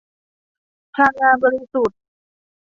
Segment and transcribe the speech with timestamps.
[0.93, 1.99] พลังงานบริสุทธิ์